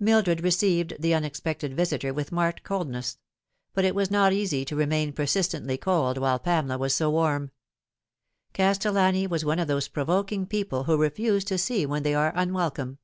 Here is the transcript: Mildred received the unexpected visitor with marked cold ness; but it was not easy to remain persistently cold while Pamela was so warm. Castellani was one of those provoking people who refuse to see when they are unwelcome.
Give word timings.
Mildred 0.00 0.42
received 0.42 0.94
the 0.98 1.12
unexpected 1.12 1.74
visitor 1.76 2.14
with 2.14 2.32
marked 2.32 2.62
cold 2.62 2.88
ness; 2.88 3.18
but 3.74 3.84
it 3.84 3.94
was 3.94 4.10
not 4.10 4.32
easy 4.32 4.64
to 4.64 4.74
remain 4.74 5.12
persistently 5.12 5.76
cold 5.76 6.16
while 6.16 6.38
Pamela 6.38 6.78
was 6.78 6.94
so 6.94 7.10
warm. 7.10 7.50
Castellani 8.54 9.26
was 9.26 9.44
one 9.44 9.58
of 9.58 9.68
those 9.68 9.88
provoking 9.88 10.46
people 10.46 10.84
who 10.84 10.96
refuse 10.96 11.44
to 11.44 11.58
see 11.58 11.84
when 11.84 12.02
they 12.02 12.14
are 12.14 12.32
unwelcome. 12.34 12.96